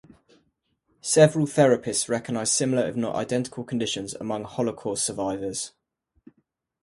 Several 1.03 1.45
therapists 1.45 2.09
recognized 2.09 2.53
similar 2.53 2.87
if 2.89 2.95
not 2.95 3.13
identical 3.13 3.63
conditions 3.63 4.15
among 4.15 4.45
Holocaust 4.45 5.05
survivors. 5.05 5.73